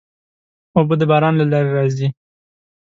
[0.77, 2.07] اوبه د باران له لارې راځي.